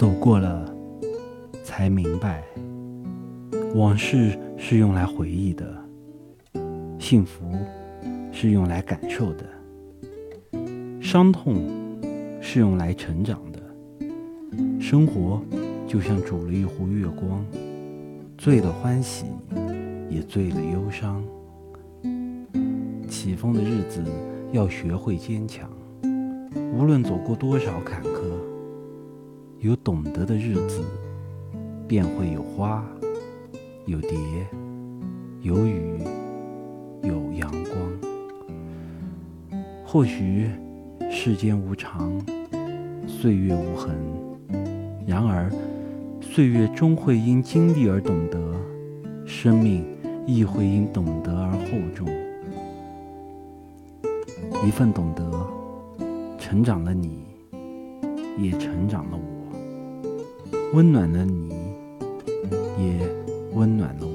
[0.00, 0.64] 走过了，
[1.62, 2.42] 才明白，
[3.74, 5.76] 往事是用来回忆的，
[6.98, 7.44] 幸福
[8.32, 9.44] 是用来感受的，
[11.02, 11.56] 伤痛
[12.40, 13.60] 是用来成长的。
[14.80, 15.42] 生活
[15.86, 17.44] 就像煮了一壶月光，
[18.38, 19.26] 醉了欢喜，
[20.08, 21.22] 也醉了忧伤。
[23.06, 24.02] 起风的日子，
[24.50, 25.68] 要学会坚强。
[26.72, 28.29] 无论走过多少坎坷，
[29.62, 30.82] 有懂得的日子，
[31.86, 32.82] 便会有花，
[33.84, 34.16] 有蝶，
[35.42, 35.98] 有雨，
[37.02, 37.76] 有阳光。
[39.84, 40.48] 或许
[41.10, 42.10] 世间无常，
[43.06, 43.94] 岁月无痕，
[45.06, 45.52] 然而
[46.22, 48.38] 岁月终会因经历而懂得，
[49.26, 49.84] 生命
[50.26, 51.58] 亦会因懂得而厚
[51.94, 52.08] 重。
[54.66, 55.30] 一份懂得，
[56.38, 57.24] 成长了你，
[58.38, 59.20] 也成长了我；
[60.72, 61.48] 温暖了你，
[62.78, 63.08] 也
[63.54, 64.09] 温暖了。